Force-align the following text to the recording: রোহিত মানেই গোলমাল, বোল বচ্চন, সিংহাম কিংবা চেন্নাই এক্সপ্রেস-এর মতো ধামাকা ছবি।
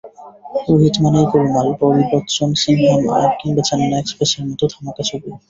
রোহিত 0.67 0.95
মানেই 1.03 1.25
গোলমাল, 1.31 1.67
বোল 1.79 1.97
বচ্চন, 2.09 2.49
সিংহাম 2.61 3.01
কিংবা 3.39 3.63
চেন্নাই 3.67 3.99
এক্সপ্রেস-এর 4.01 4.43
মতো 4.49 4.63
ধামাকা 4.73 5.03
ছবি। 5.09 5.29